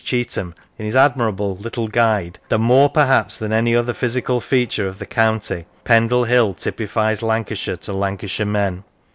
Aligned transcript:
Cheetham, 0.03 0.55
in 0.79 0.85
his 0.85 0.95
admirable" 0.95 1.55
Little 1.61 1.87
Guide," 1.87 2.39
that 2.49 2.57
more 2.57 2.89
perhaps 2.89 3.37
than 3.37 3.53
any 3.53 3.75
other 3.75 3.93
physical 3.93 4.41
feature 4.41 4.87
of 4.87 4.97
the 4.97 5.05
county 5.05 5.67
Pendle 5.83 6.23
Hill 6.23 6.55
typifies 6.55 7.21
Lancashire 7.21 7.77
to 7.77 7.93
Lancashire 7.93 8.47
men. 8.47 8.83